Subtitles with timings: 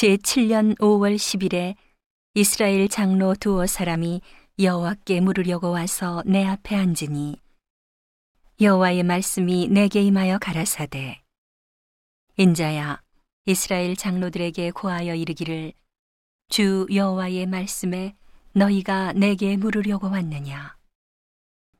[0.00, 1.74] 제7년 5월 10일에
[2.32, 4.22] 이스라엘 장로 두어 사람이
[4.58, 7.36] 여호와께 물으려고 와서 내 앞에 앉으니
[8.62, 11.20] 여호와의 말씀이 내게 임하여 가라사대.
[12.38, 13.02] 인자야
[13.44, 15.74] 이스라엘 장로들에게 고하여 이르기를
[16.48, 18.16] 주 여호와의 말씀에
[18.54, 20.78] 너희가 내게 물으려고 왔느냐?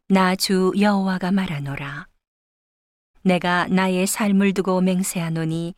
[0.09, 2.07] 나 주 여호와가 말하노라.
[3.23, 5.75] 내가 나의 삶을 두고 맹세하노니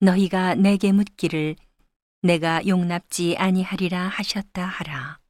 [0.00, 1.54] 너희가 내게 묻기를
[2.20, 5.20] 내가 용납지 아니하리라 하셨다 하라.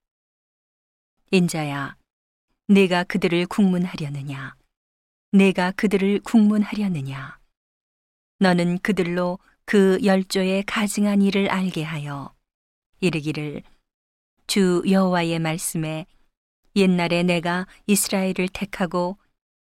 [1.31, 1.97] 인자야,
[2.67, 4.55] 내가 그들을 국문하려느냐?
[5.33, 7.39] 내가 그들을 국문하려느냐?
[8.39, 12.35] 너는 그들로 그 열조의 가증한 일을 알게 하여
[13.01, 13.63] 이르기를
[14.47, 16.07] 주 여호와의 말씀에
[16.75, 19.19] 옛날에 내가 이스라엘을 택하고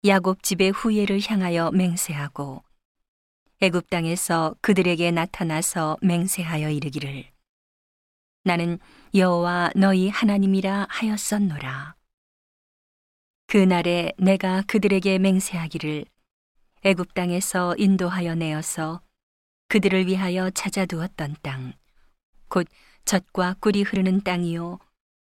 [0.03, 2.65] 야곱 집의 후예를 향하여 맹세하고
[3.61, 7.31] 애굽 땅에서 그들에게 나타나서 맹세하여 이르기를.
[8.43, 8.79] 나는
[9.15, 11.95] 여호와 너희 하나님이라 하였었노라.
[13.47, 16.05] 그 날에 내가 그들에게 맹세하기를
[16.83, 19.01] 애굽 땅에서 인도하여 내어서
[19.69, 21.73] 그들을 위하여 찾아두었던 땅
[22.53, 22.67] 곧
[23.05, 24.77] 젖과 꿀이 흐르는 땅이요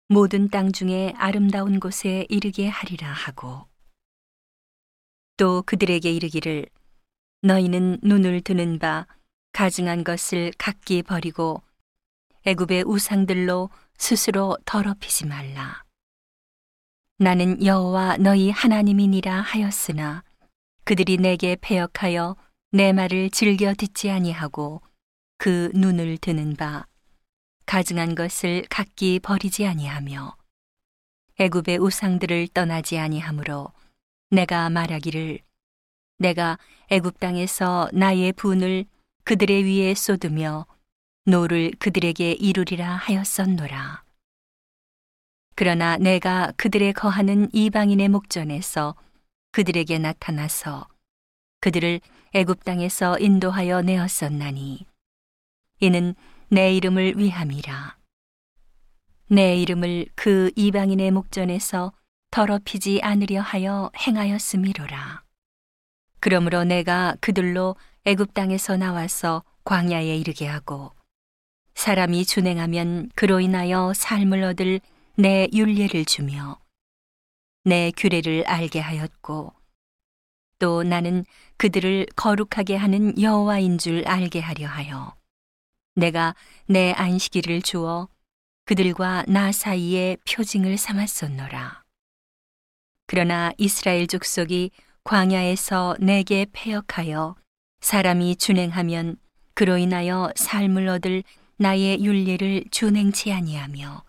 [0.07, 3.67] 모든 땅 중에 아름다운 곳에 이르게 하리라 하고.
[5.35, 6.67] 또 그들에게 이르기를
[7.41, 9.05] 너희는 눈을 드는 바
[9.53, 11.61] 가증한 것을 각기 버리고
[12.45, 15.83] 애굽의 우상들로 스스로 더럽히지 말라.
[17.17, 20.23] 나는 여호와 너희 하나님이니라 하였으나
[20.83, 22.35] 그들이 내게 패역하여
[22.71, 24.81] 내 말을 즐겨 듣지 아니하고
[25.37, 26.85] 그 눈을 드는 바
[27.65, 30.37] 가증한 것을 각기 버리지 아니하며
[31.39, 33.71] 애굽의 우상들을 떠나지 아니하므로
[34.29, 35.39] 내가 말하기를
[36.17, 36.57] 내가
[36.89, 38.85] 애굽 땅에서 나의 분을
[39.23, 40.65] 그들의 위에 쏟으며
[41.25, 44.03] 노를 그들에게 이루리라 하였었노라.
[45.55, 48.95] 그러나 내가 그들의 거하는 이방인의 목전에서
[49.51, 50.87] 그들에게 나타나서
[51.59, 51.99] 그들을
[52.33, 54.85] 애굽 땅에서 인도하여 내었었나니
[55.79, 56.15] 이는
[56.49, 57.97] 내 이름을 위함이라.
[59.29, 61.91] 내 이름을 그 이방인의 목전에서
[62.31, 65.26] 더럽히지 않으려 하여 행하였음이로라.
[66.19, 70.91] 그러므로 내가 그들로 애굽 땅에서 나와서 광야에 이르게 하고
[71.75, 74.79] 사람이 준행하면 그로 인하여 삶을 얻을
[75.15, 76.59] 내 윤례를 주며
[77.63, 79.53] 내 규례를 알게 하였고
[80.59, 81.25] 또 나는
[81.57, 85.15] 그들을 거룩하게 하는 여호와인 줄 알게 하려 하여
[85.95, 86.35] 내가
[86.65, 88.07] 내 안식일을 주어
[88.65, 91.83] 그들과 나 사이에 표징을 삼았었노라.
[93.05, 94.71] 그러나 이스라엘 족속이
[95.07, 97.37] 광야에서 내게 패역하여
[97.79, 99.15] 사람이 준행하면
[99.53, 101.23] 그로 인하여 삶을 얻을
[101.55, 104.03] 나의 윤례를 준행치 아니하며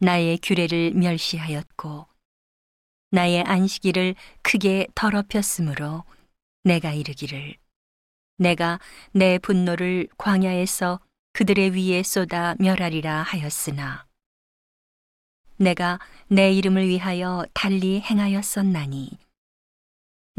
[0.00, 2.08] 나의 규례를 멸시하였고
[3.12, 6.02] 나의 안식일을 크게 더럽혔으므로
[6.64, 7.54] 내가 이르기를
[8.36, 8.80] 내가
[9.12, 10.98] 내 분노를 광야에서
[11.34, 14.06] 그들의 위에 쏟아 멸하리라 하였으나
[15.56, 19.29] 내가 내 이름을 위하여 달리 행하였었나니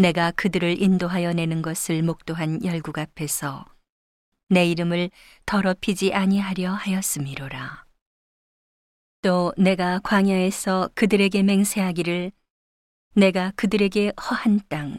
[0.01, 3.65] 내가 그들을 인도하여 내는 것을 목도한 열국 앞에서
[4.49, 5.11] 내 이름을
[5.45, 7.85] 더럽히지 아니하려 하였음이로라.
[9.21, 12.31] 또 내가 광야에서 그들에게 맹세하기를
[13.13, 14.97] 내가 그들에게 허한 땅,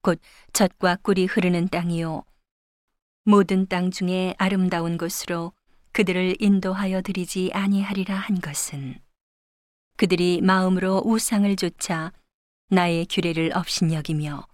[0.00, 0.20] 곧
[0.52, 2.22] 젖과 꿀이 흐르는 땅이요.
[3.24, 5.52] 모든 땅 중에 아름다운 곳으로
[5.90, 9.00] 그들을 인도하여 드리지 아니하리라 한 것은
[9.96, 12.12] 그들이 마음으로 우상을 좇아
[12.68, 14.44] 나의 규례를 업신여기며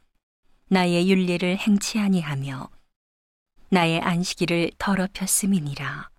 [0.68, 2.68] 나의 윤례를 행치 아니하며
[3.70, 6.10] 나의 안식일을 더럽혔음이니라.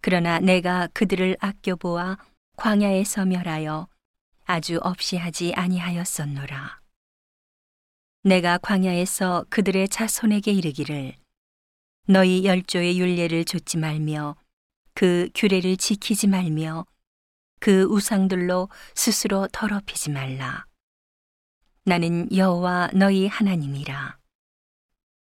[0.00, 2.16] 그러나 내가 그들을 아껴보아
[2.56, 3.88] 광야에서 멸하여
[4.44, 6.80] 아주 없이 하지 아니하였었노라.
[8.22, 11.16] 내가 광야에서 그들의 자손에게 이르기를
[12.06, 14.36] 너희 열조의 윤례를 좇지 말며
[14.94, 16.86] 그 규례를 지키지 말며
[17.58, 20.67] 그 우상들로 스스로 더럽히지 말라.
[21.88, 24.18] 나는 여호와 너희 하나님이라.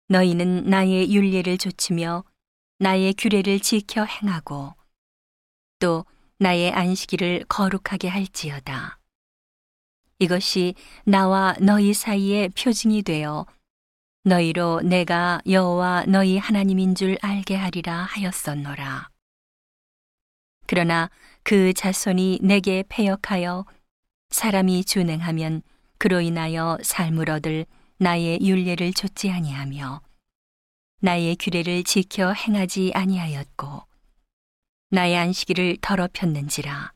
[0.08, 2.24] 너희는 나의 윤례를 좇으며
[2.78, 4.72] 나의 규례를 지켜 행하고
[5.80, 6.06] 또
[6.38, 8.98] 나의 안식일을 거룩하게 할지어다.
[10.18, 10.74] 이것이
[11.04, 13.44] 나와 너희 사이의 표징이 되어
[14.24, 19.10] 너희로 내가 여호와 너희 하나님인 줄 알게 하리라 하였었노라.
[20.66, 21.10] 그러나
[21.42, 23.66] 그 자손이 내게 패역하여
[24.30, 25.60] 사람이 준행하면
[25.98, 27.66] 그로 인하여 삶을 얻을
[27.98, 30.02] 나의 율례를 좇지 아니하며
[31.00, 33.82] 나의 규례를 지켜 행하지 아니하였고
[34.90, 36.92] 나의 안식일을 더럽혔는지라.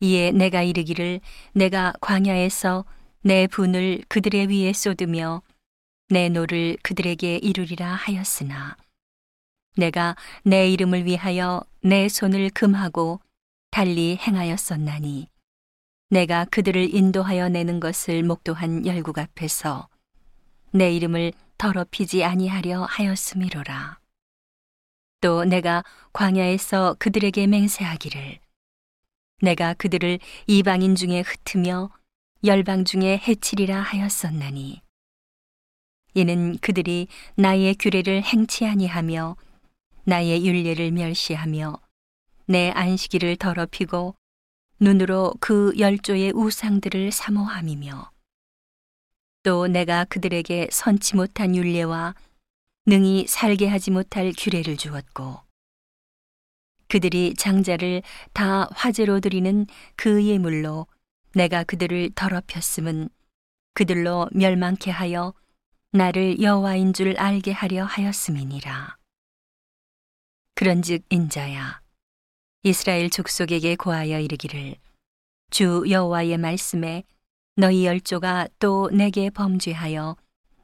[0.00, 1.20] 이에 내가 이르기를
[1.52, 2.84] 내가 광야에서
[3.22, 5.42] 내 분을 그들의 위에 쏟으며
[6.08, 8.76] 내 노를 그들에게 이루리라 하였으나
[9.76, 13.20] 내가 내 이름을 위하여 내 손을 금하고
[13.70, 15.28] 달리 행하였었나니
[16.10, 19.88] 내가 그들을 인도하여 내는 것을 목도한 열국 앞에서
[20.70, 23.98] 내 이름을 더럽히지 아니하려 하였음이로라.
[25.20, 25.84] 또 내가
[26.14, 28.38] 광야에서 그들에게 맹세하기를
[29.42, 31.90] 내가 그들을 이방인 중에 흩으며
[32.42, 34.80] 열방 중에 해치리라 하였었나니
[36.14, 39.36] 이는 그들이 나의 규례를 행치 아니하며
[40.04, 41.78] 나의 윤례를 멸시하며
[42.46, 44.14] 내 안식일을 더럽히고
[44.80, 48.10] 눈으로 그 열조의 우상들을 사모함이며
[49.42, 52.14] 또 내가 그들에게 선치 못한 윤례와
[52.86, 55.40] 능히 살게 하지 못할 규례를 주었고
[56.88, 58.02] 그들이 장자를
[58.32, 59.66] 다 화제로 드리는
[59.96, 60.86] 그 예물로
[61.34, 63.10] 내가 그들을 더럽혔음은
[63.74, 65.34] 그들로 멸망케 하여
[65.92, 68.96] 나를 여호와인 줄 알게 하려 하였음이니라.
[70.54, 71.80] 그런즉 인자야
[72.64, 74.74] 이스라엘 족속에게 고하여 이르기를
[75.50, 77.04] 주 여호와의 말씀에
[77.54, 80.16] 너희 열조가 또 내게 범죄하여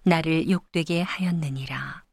[0.02, 2.04] 나를 욕되게 하였느니라.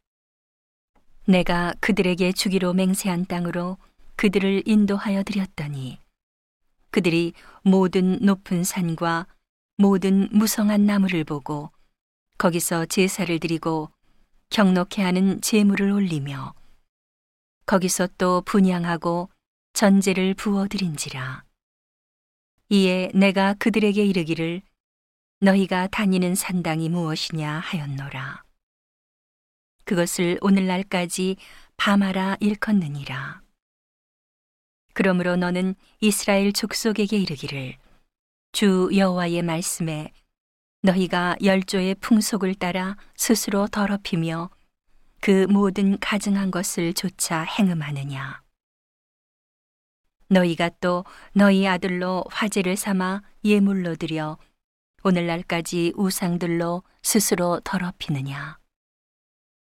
[1.26, 3.76] 내가 그들에게 주기로 맹세한 땅으로
[4.16, 5.98] 그들을 인도하여 드렸더니
[6.90, 7.32] 그들이
[7.62, 9.26] 모든 높은 산과
[9.78, 11.72] 모든 무성한 나무를 보고
[12.38, 13.90] 거기서 제사를 드리고
[14.50, 16.54] 경록해 하는 제물을 올리며
[17.66, 19.28] 거기서 또 분양하고
[19.72, 21.44] 전제를 부어 드린지라.
[22.68, 24.62] 이에 내가 그들에게 이르기를
[25.40, 28.44] 너희가 다니는 산당이 무엇이냐 하였노라.
[29.84, 31.36] 그것을 오늘날까지
[31.76, 33.40] 밤하라 일컫느니라.
[34.94, 37.76] 그러므로 너는 이스라엘 족속에게 이르기를
[38.52, 40.12] 주 여호와의 말씀에
[40.82, 44.50] 너희가 열조의 풍속을 따라 스스로 더럽히며
[45.20, 48.42] 그 모든 가증한 것을 조차 행음하느냐
[50.32, 54.38] 너희가 또 너희 아들로 화제를 삼아 예물로 드려
[55.04, 58.58] 오늘날까지 우상들로 스스로 더럽히느냐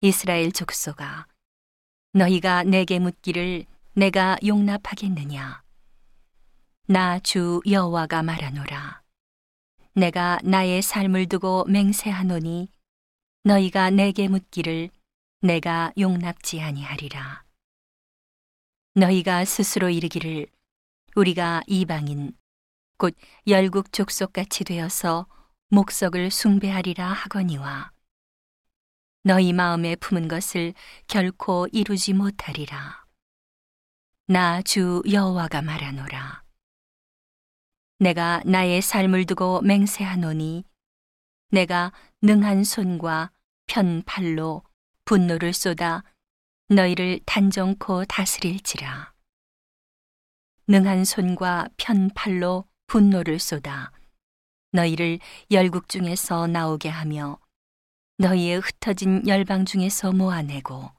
[0.00, 1.26] 이스라엘 족속아
[2.12, 5.62] 너희가 내게 묻기를 내가 용납하겠느냐?
[6.86, 9.02] 나 주 여호와가 말하노라.
[9.94, 12.68] 내가 나의 삶을 두고 맹세하노니
[13.44, 14.90] 너희가 내게 묻기를
[15.40, 17.43] 내가 용납지 아니하리라.
[18.94, 20.46] 너희가 스스로 이르기를
[21.16, 22.32] 우리가 이방인
[22.96, 23.14] 곧
[23.46, 25.26] 열국 족속 같이 되어서
[25.70, 27.90] 목석을 숭배하리라 하거니와
[29.24, 30.74] 너희 마음에 품은 것을
[31.08, 33.04] 결코 이루지 못하리라.
[34.26, 36.44] 나 주 여호와가 말하노라.
[37.98, 40.64] 내가 나의 삶을 두고 맹세하노니
[41.50, 41.92] 내가
[42.22, 43.32] 능한 손과
[43.66, 44.62] 편 팔로
[45.04, 46.04] 분노를 쏟아
[46.74, 49.12] 너희를 단정코 다스릴지라.
[50.66, 53.92] 능한 손과 편 팔로 분노를 쏟아
[54.72, 55.20] 너희를
[55.52, 57.38] 열국 중에서 나오게 하며
[58.18, 60.90] 너희의 흩어진 열방 중에서 모아내고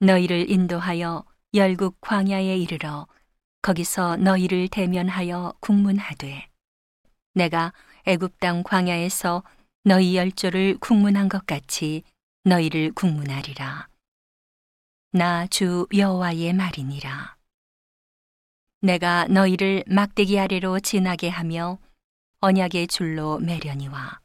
[0.00, 1.24] 너희를 인도하여
[1.54, 3.06] 열국 광야에 이르러
[3.62, 6.48] 거기서 너희를 대면하여 국문하되
[7.34, 7.72] 내가
[8.04, 9.42] 애굽 땅 광야에서
[9.84, 12.02] 너희 열조를 국문한 것 같이
[12.44, 13.88] 너희를 국문하리라
[15.16, 17.36] 나 주 여호와의 말이니라
[18.82, 21.78] 내가 너희를 막대기 아래로 지나게 하며
[22.40, 24.20] 언약의 줄로 매려니와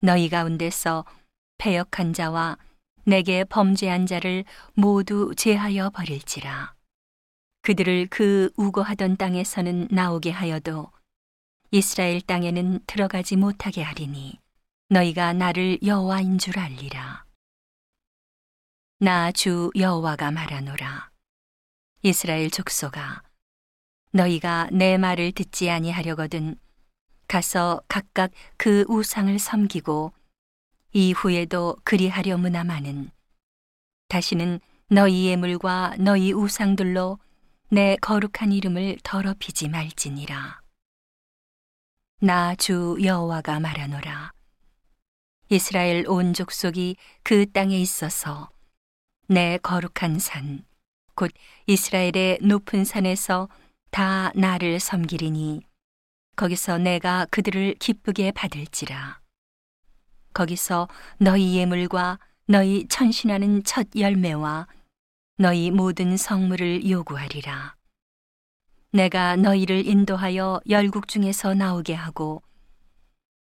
[0.00, 1.04] 너희 가운데서
[1.58, 2.58] 패역한 자와
[3.04, 4.44] 내게 범죄한 자를
[4.74, 6.74] 모두 제하여 버릴지라.
[7.62, 10.90] 그들을 그 우거하던 땅에서는 나오게 하여도
[11.70, 14.40] 이스라엘 땅에는 들어가지 못하게 하리니
[14.88, 17.27] 너희가 나를 여호와인 줄 알리라.
[19.00, 21.10] 나 주 여호와가 말하노라.
[22.02, 23.22] 이스라엘 족속아,
[24.12, 26.58] 너희가 내 말을 듣지 아니하려거든
[27.28, 30.12] 가서 각각 그 우상을 섬기고
[30.92, 33.10] 이후에도 그리하려무나마는
[34.08, 37.18] 다시는 너희 예물과 너희 우상들로
[37.70, 40.60] 내 거룩한 이름을 더럽히지 말지니라.
[42.20, 44.32] 나 주 여호와가 말하노라.
[45.50, 48.50] 이스라엘 온 족속이 그 땅에 있어서
[49.30, 50.64] 내 거룩한 산,
[51.14, 51.30] 곧
[51.66, 53.50] 이스라엘의 높은 산에서
[53.90, 55.60] 다 나를 섬기리니
[56.34, 59.20] 거기서 내가 그들을 기쁘게 받을지라.
[60.32, 64.66] 거기서 너희 예물과 너희 천신하는 첫 열매와
[65.36, 67.76] 너희 모든 성물을 요구하리라.
[68.92, 72.42] 내가 너희를 인도하여 열국 중에서 나오게 하고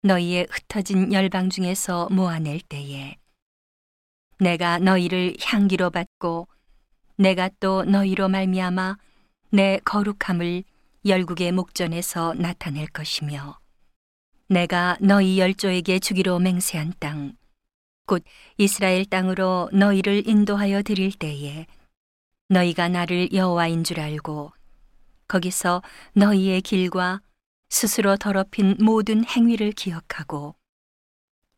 [0.01, 3.15] 너희의 흩어진 열방 중에서 모아낼 때에
[4.39, 6.47] 내가 너희를 향기로 받고
[7.17, 8.97] 내가 또 너희로 말미암아
[9.51, 10.63] 내 거룩함을
[11.05, 13.59] 열국의 목전에서 나타낼 것이며
[14.47, 17.35] 내가 너희 열조에게 주기로 맹세한 땅
[18.07, 18.23] 곧
[18.57, 21.67] 이스라엘 땅으로 너희를 인도하여 드릴 때에
[22.47, 24.53] 너희가 나를 여호와인 줄 알고
[25.27, 27.21] 거기서 너희의 길과
[27.69, 30.55] 스스로 더럽힌 모든 행위를 기억하고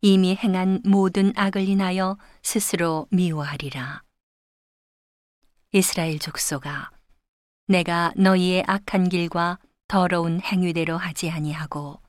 [0.01, 4.01] 이미 행한 모든 악을 인하여 스스로 미워하리라.
[5.73, 6.89] 이스라엘 족속아,
[7.67, 12.01] 내가 너희의 악한 길과 더러운 행위대로 하지 아니하고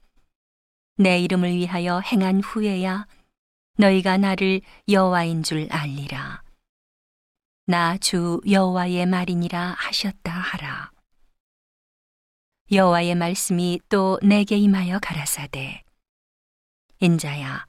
[0.96, 3.06] 내 이름을 위하여 행한 후에야
[3.76, 6.42] 너희가 나를 여호와인 줄 알리라.
[7.66, 10.92] 나 주 여호와의 말이니라 하셨다 하라.
[12.70, 15.82] 여호와의 말씀이 또 내게 임하여 가라사대
[17.00, 17.66] 인자야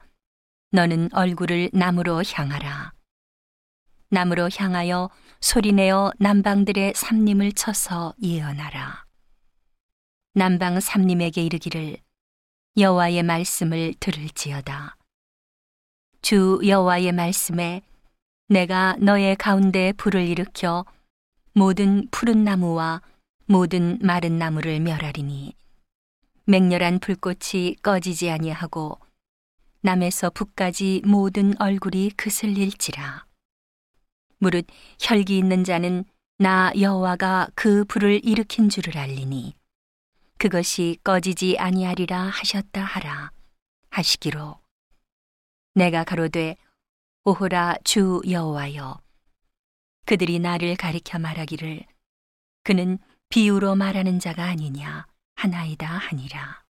[0.74, 2.92] 너는 얼굴을 남으로 향하라.
[4.08, 5.10] 남으로 향하여
[5.40, 9.04] 소리내어 남방들의 삼림을 쳐서 예언하라.
[10.32, 11.98] 남방 삼림에게 이르기를
[12.78, 14.96] 여호와의 말씀을 들을지어다.
[16.22, 17.82] 주 여호와의 말씀에
[18.48, 20.86] 내가 너의 가운데 불을 일으켜
[21.52, 23.02] 모든 푸른 나무와
[23.44, 25.54] 모든 마른 나무를 멸하리니
[26.46, 28.98] 맹렬한 불꽃이 꺼지지 아니하고
[29.82, 33.26] 남에서 북까지 모든 얼굴이 그슬릴지라
[34.38, 34.66] 무릇
[35.00, 36.04] 혈기 있는 자는
[36.38, 39.54] 나 여호와가 그 불을 일으킨 줄을 알리니
[40.38, 43.30] 그것이 꺼지지 아니하리라 하셨다 하라
[43.90, 44.58] 하시기로
[45.74, 46.56] 내가 가로되
[47.24, 49.00] 오호라 주 여호와여
[50.06, 51.84] 그들이 나를 가리켜 말하기를
[52.64, 52.98] 그는
[53.28, 56.61] 비유로 말하는 자가 아니냐 하나이다 하니라.